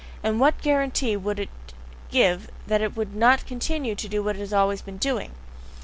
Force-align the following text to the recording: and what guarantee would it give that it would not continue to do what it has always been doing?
and 0.23 0.39
what 0.39 0.59
guarantee 0.63 1.15
would 1.15 1.37
it 1.39 1.49
give 2.09 2.49
that 2.65 2.81
it 2.81 2.95
would 2.97 3.15
not 3.15 3.45
continue 3.45 3.93
to 3.93 4.07
do 4.09 4.23
what 4.23 4.35
it 4.35 4.39
has 4.39 4.51
always 4.51 4.81
been 4.81 4.97
doing? 4.97 5.33